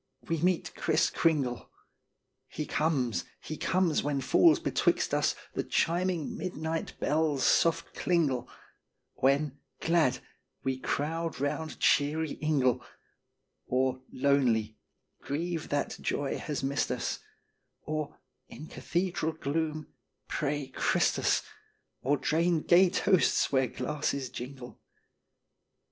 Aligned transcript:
we 0.27 0.39
meet" 0.41 0.73
Kriss 0.75 1.11
Kringle"; 1.13 1.69
He 2.47 2.65
comes, 2.65 3.23
he 3.39 3.55
comes 3.55 4.01
when 4.01 4.19
falls 4.19 4.59
betwixt 4.59 5.13
us 5.13 5.35
The 5.53 5.63
chiming 5.63 6.35
midnight 6.35 6.95
bells' 6.99 7.45
soft 7.45 7.93
klingle, 7.93 8.49
When, 9.13 9.59
glad, 9.79 10.17
we 10.63 10.79
crowd 10.79 11.39
round 11.39 11.79
cheery 11.79 12.31
ingle, 12.41 12.83
Or, 13.67 14.01
lonely, 14.11 14.75
grieve 15.21 15.69
that 15.69 15.97
joy 16.01 16.39
has 16.39 16.63
missed 16.63 16.89
us; 16.89 17.19
Or, 17.83 18.17
in 18.49 18.65
cathedral 18.65 19.33
gloom, 19.33 19.93
pray 20.27 20.65
Christus; 20.69 21.43
Or 22.01 22.17
drain 22.17 22.61
gay 22.61 22.89
toasts 22.89 23.51
where 23.51 23.67
glasses 23.67 24.31
jingle. 24.31 24.81